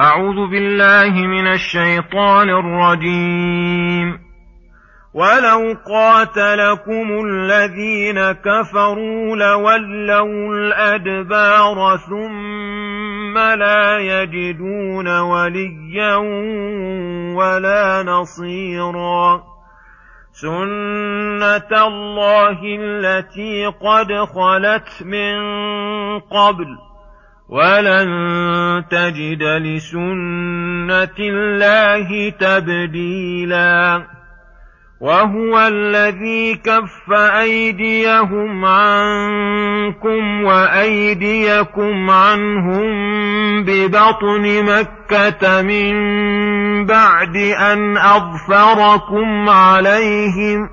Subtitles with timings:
[0.00, 4.20] أعوذ بالله من الشيطان الرجيم
[5.14, 16.14] ولو قاتلكم الذين كفروا لولوا الأدبار ثم لا يجدون وليا
[17.36, 19.42] ولا نصيرا
[20.32, 25.36] سنة الله التي قد خلت من
[26.20, 26.76] قبل
[27.48, 28.06] ولن
[28.90, 34.02] تجد لسنه الله تبديلا
[35.00, 42.92] وهو الذي كف ايديهم عنكم وايديكم عنهم
[43.64, 45.94] ببطن مكه من
[46.86, 50.68] بعد ان اظفركم عليهم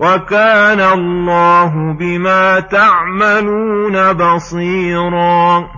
[0.00, 5.77] وكان الله بما تعملون بصيرا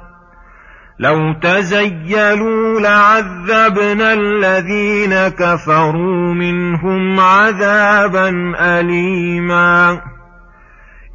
[1.01, 10.01] لو تزيلوا لعذبنا الذين كفروا منهم عذابا أليما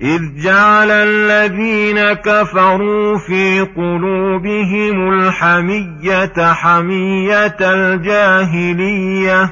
[0.03, 9.51] إذ جعل الذين كفروا في قلوبهم الحمية حمية الجاهليه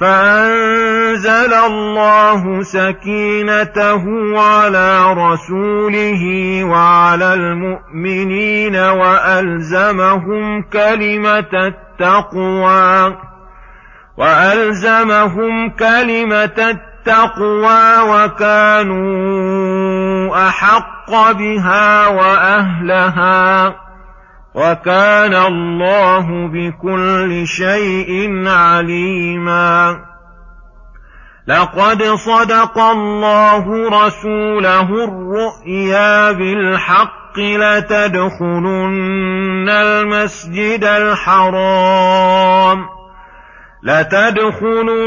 [0.00, 4.04] فأنزل الله سكينته
[4.40, 6.22] على رسوله
[6.64, 13.16] وعلى المؤمنين وألزمهم كلمة التقوى
[14.16, 16.68] وألزمهم كلمة
[17.08, 23.85] التقوى وكانوا أحق بها وأهلها
[24.56, 29.98] وكان الله بكل شيء عليما
[31.48, 42.86] لقد صدق الله رسوله الرؤيا بالحق لتدخلن المسجد الحرام
[43.82, 45.06] لتدخلن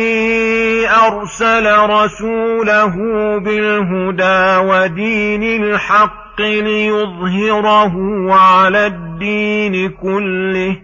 [0.89, 2.93] أرسل رسوله
[3.41, 7.95] بالهدى ودين الحق ليظهره
[8.35, 10.77] على الدين كله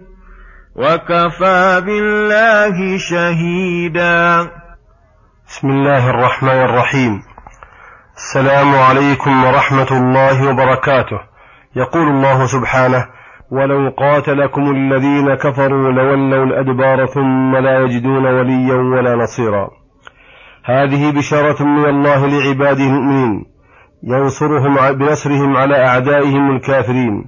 [0.77, 4.51] وكفى بالله شهيدا
[5.49, 7.23] بسم الله الرحمن الرحيم
[8.17, 11.21] السلام عليكم ورحمة الله وبركاته
[11.77, 13.07] يقول الله سبحانه
[13.53, 19.69] ولو قاتلكم الذين كفروا لولوا الأدبار ثم لا يجدون وليا ولا نصيرا
[20.65, 23.45] هذه بشارة من الله لعباده المؤمنين
[24.05, 27.25] ينصرهم بنصرهم على أعدائهم الكافرين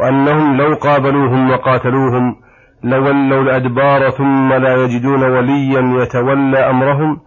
[0.00, 2.36] وأنهم لو قابلوهم وقاتلوهم
[2.84, 7.20] لولوا الأدبار ثم لا يجدون وليا يتولى أمرهم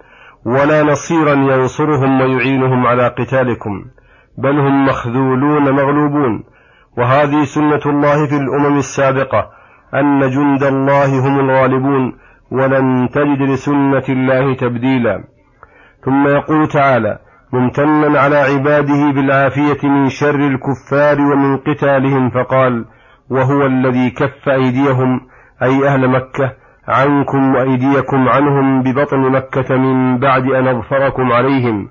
[0.45, 3.81] ولا نصيرا ينصرهم ويعينهم على قتالكم
[4.37, 6.43] بل هم مخذولون مغلوبون
[6.97, 9.47] وهذه سنة الله في الأمم السابقة
[9.95, 12.13] أن جند الله هم الغالبون
[12.51, 15.23] ولن تجد لسنة الله تبديلا
[16.05, 17.17] ثم يقول تعالى
[17.53, 22.85] ممتنا على عباده بالعافية من شر الكفار ومن قتالهم فقال
[23.29, 25.21] وهو الذي كف أيديهم
[25.63, 26.51] أي أهل مكة
[26.87, 31.89] عنكم وأيديكم عنهم ببطن مكة من بعد أن أظفركم عليهم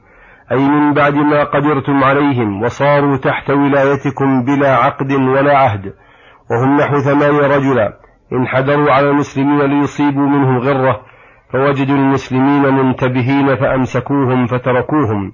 [0.52, 5.92] أي من بعد ما قدرتم عليهم وصاروا تحت ولايتكم بلا عقد ولا عهد
[6.50, 7.92] وهم نحو ثمان رجلا
[8.32, 11.00] انحدروا على المسلمين ليصيبوا منهم غرة
[11.52, 15.32] فوجدوا المسلمين منتبهين فأمسكوهم فتركوهم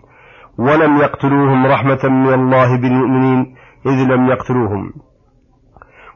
[0.58, 3.54] ولم يقتلوهم رحمة من الله بالمؤمنين
[3.86, 4.92] إذ لم يقتلوهم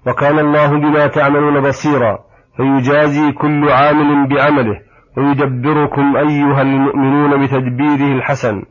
[0.06, 2.18] وكان الله بما تعملون بصيرا
[2.56, 4.76] فيجازي كل عامل بعمله
[5.16, 8.62] ويدبركم أيها المؤمنون بتدبيره الحسن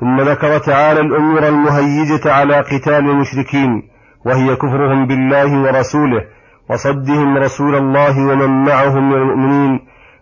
[0.00, 3.82] ثم ذكر تعالى الأمور المهيجة على قتال المشركين
[4.26, 6.24] وهي كفرهم بالله ورسوله
[6.70, 9.80] وصدهم رسول الله ومن معه من المؤمنين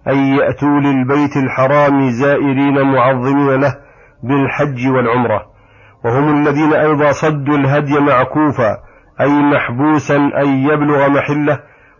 [0.09, 3.75] أن يأتوا للبيت الحرام زائرين معظمين له
[4.23, 5.43] بالحج والعمرة
[6.05, 8.77] وهم الذين أيضا صدوا الهدي معكوفا
[9.21, 11.59] أي محبوسا أن يبلغ محله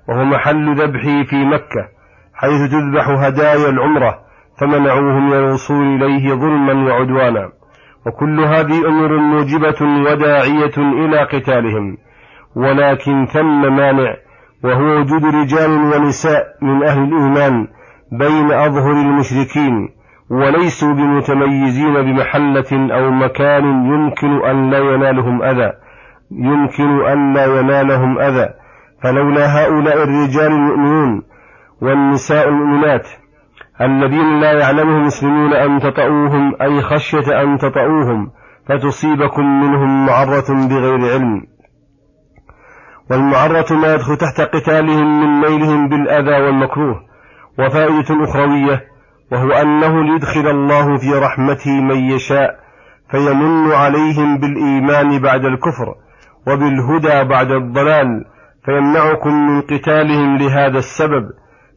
[0.09, 1.89] وهو محل ذبحه في مكة
[2.35, 4.19] حيث تذبح هدايا العمرة
[4.61, 7.49] فمنعوه من الوصول إليه ظلما وعدوانا
[8.07, 11.97] وكل هذه أمور موجبة وداعية إلى قتالهم
[12.57, 14.15] ولكن ثم مانع
[14.65, 17.69] وهو وجود رجال ونساء من أهل الإيمان
[18.13, 19.89] بين أظهر المشركين
[20.31, 25.73] وليسوا بمتميزين بمحلة أو مكان يمكن أن لا ينالهم أذى
[26.33, 28.49] يمكن أن لا ينالهم أذى
[29.03, 31.23] فلولا هؤلاء الرجال المؤمنون
[31.83, 33.05] والنساء المؤمنات
[33.83, 38.31] الذين لا يعلمهم المسلمون أن تطأوهم أي خشية أن تطأوهم
[38.69, 41.43] فتصيبكم منهم معرة بغير علم
[43.11, 47.01] والمعرة ما يدخل تحت قتالهم من ميلهم بالأذى والمكروه
[47.59, 48.83] وفائدة أخروية
[49.33, 52.51] وهو أنه ليدخل الله في رحمته من يشاء
[53.11, 55.95] فيمن عليهم بالإيمان بعد الكفر
[56.47, 58.25] وبالهدى بعد الضلال
[58.65, 61.25] فيمنعكم من قتالهم لهذا السبب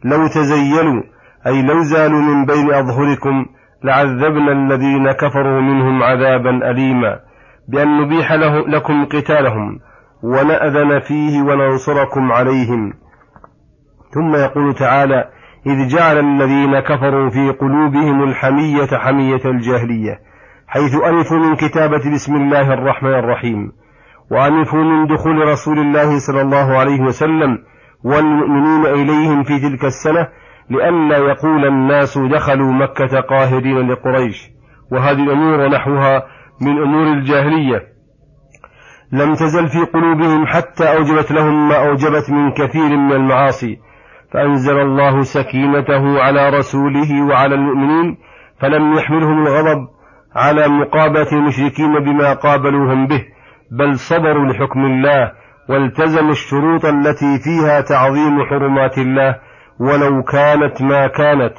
[0.05, 1.03] لو تزينوا
[1.47, 3.45] أي لو زالوا من بين أظهركم
[3.83, 7.19] لعذبنا الذين كفروا منهم عذابا أليما
[7.67, 9.79] بأن نبيح له لكم قتالهم
[10.23, 12.93] ونأذن فيه وننصركم عليهم
[14.13, 15.25] ثم يقول تعالى
[15.67, 20.19] إذ جعل الذين كفروا في قلوبهم الحمية حمية الجاهلية
[20.67, 23.71] حيث أنفوا من كتابة بسم الله الرحمن الرحيم
[24.31, 27.57] وأنفوا من دخول رسول الله صلى الله عليه وسلم
[28.03, 30.27] والمؤمنين إليهم في تلك السنة
[30.69, 34.37] لئلا يقول الناس دخلوا مكة قاهرين لقريش
[34.91, 36.23] وهذه الأمور ونحوها
[36.61, 37.83] من أمور الجاهلية
[39.11, 43.77] لم تزل في قلوبهم حتى أوجبت لهم ما أوجبت من كثير من المعاصي
[44.33, 48.17] فأنزل الله سكينته على رسوله وعلى المؤمنين
[48.61, 49.87] فلم يحملهم الغضب
[50.35, 53.23] على مقابلة المشركين بما قابلوهم به
[53.71, 55.31] بل صبروا لحكم الله
[55.69, 59.35] والتزموا الشروط التي فيها تعظيم حرمات الله
[59.79, 61.53] ولو كانت ما كانت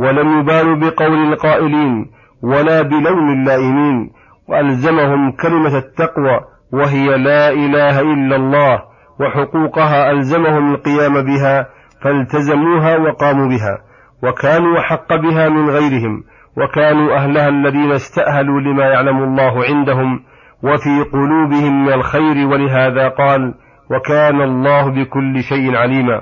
[0.00, 2.06] ولم يبالوا بقول القائلين
[2.42, 4.10] ولا بلوم اللائمين
[4.48, 6.40] وألزمهم كلمة التقوى
[6.72, 8.82] وهي لا إله إلا الله
[9.20, 11.66] وحقوقها ألزمهم القيام بها
[12.02, 13.78] فالتزموها وقاموا بها
[14.22, 16.24] وكانوا حق بها من غيرهم
[16.56, 20.20] وكانوا أهلها الذين استأهلوا لما يعلم الله عندهم
[20.62, 23.54] وفي قلوبهم من الخير ولهذا قال
[23.90, 26.20] وكان الله بكل شيء عليما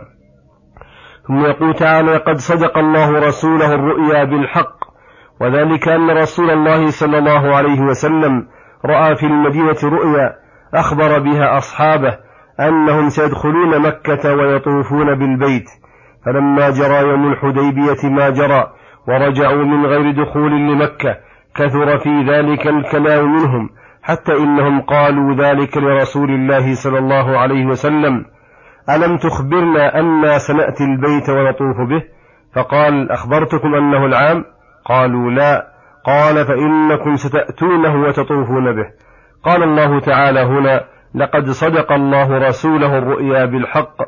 [1.28, 4.74] ثم يقول تعالى قد صدق الله رسوله الرؤيا بالحق
[5.40, 8.46] وذلك أن رسول الله صلى الله عليه وسلم
[8.84, 10.32] رأى في المدينة رؤيا
[10.74, 12.16] أخبر بها أصحابه
[12.60, 15.64] أنهم سيدخلون مكة ويطوفون بالبيت
[16.26, 18.66] فلما جرى يوم الحديبية ما جرى
[19.08, 21.16] ورجعوا من غير دخول لمكة
[21.56, 23.70] كثر في ذلك الكلام منهم
[24.02, 28.24] حتى إنهم قالوا ذلك لرسول الله صلى الله عليه وسلم
[28.90, 32.02] ألم تخبرنا أنا سنأتي البيت ونطوف به
[32.54, 34.44] فقال أخبرتكم أنه العام
[34.84, 35.66] قالوا لا
[36.04, 38.88] قال فإنكم ستأتونه وتطوفون به
[39.44, 40.80] قال الله تعالى هنا
[41.14, 44.02] لقد صدق الله رسوله الرؤيا بالحق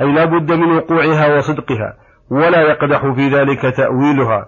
[0.00, 1.94] أي لا بد من وقوعها وصدقها
[2.30, 4.46] ولا يقدح في ذلك تأويلها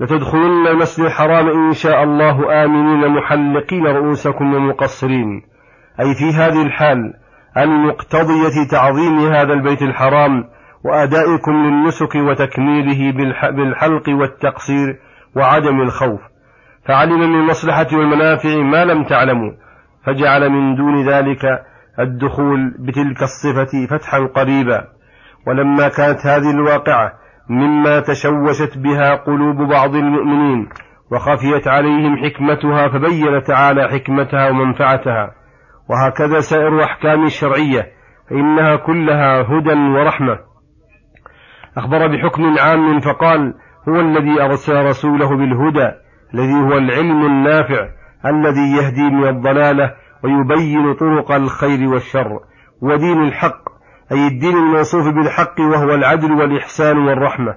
[0.00, 5.42] لتدخلن المسجد الحرام إن شاء الله آمنين محلقين رؤوسكم ومقصرين
[6.00, 7.14] أي في هذه الحال
[7.56, 10.44] المقتضية تعظيم هذا البيت الحرام
[10.84, 13.12] وأدائكم للنسك وتكميله
[13.56, 14.98] بالحلق والتقصير
[15.36, 16.20] وعدم الخوف
[16.88, 19.52] فعلم من المصلحة والمنافع ما لم تعلموا
[20.06, 21.40] فجعل من دون ذلك
[22.00, 24.84] الدخول بتلك الصفة فتحا قريبا
[25.46, 27.12] ولما كانت هذه الواقعة
[27.50, 30.68] مما تشوشت بها قلوب بعض المؤمنين
[31.12, 35.30] وخفيت عليهم حكمتها فبين تعالى حكمتها ومنفعتها
[35.90, 37.86] وهكذا سائر أحكام الشرعية
[38.30, 40.38] فإنها كلها هدى ورحمة
[41.76, 43.54] أخبر بحكم عام فقال
[43.88, 45.90] هو الذي أرسل رسوله بالهدى
[46.34, 47.88] الذي هو العلم النافع
[48.26, 49.90] الذي يهدي من الضلالة
[50.24, 52.40] ويبين طرق الخير والشر
[52.82, 53.62] ودين الحق
[54.12, 57.54] أي الدين الموصوف بالحق وهو العدل والإحسان والرحمة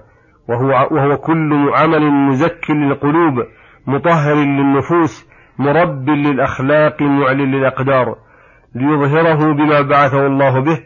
[0.50, 3.34] وهو, وهو كل عمل مزك للقلوب
[3.88, 5.27] مطهر للنفوس
[5.60, 8.16] مرب للأخلاق معل للأقدار
[8.76, 10.80] ليظهره بما بعثه الله به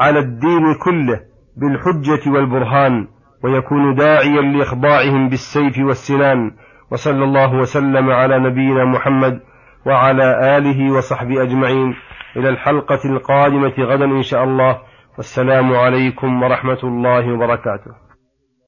[0.00, 1.20] على الدين كله
[1.56, 3.06] بالحجة والبرهان
[3.44, 6.50] ويكون داعيا لإخضاعهم بالسيف والسنان
[6.90, 9.40] وصلى الله وسلم على نبينا محمد
[9.86, 11.94] وعلى آله وصحبه أجمعين
[12.36, 14.78] إلى الحلقة القادمة غدا إن شاء الله
[15.16, 18.07] والسلام عليكم ورحمة الله وبركاته